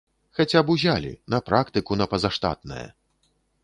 Хаця 0.37 0.63
б 0.69 0.73
узялі, 0.77 1.11
на 1.35 1.43
практыку 1.51 2.01
на 2.03 2.11
пазаштатнае. 2.15 2.85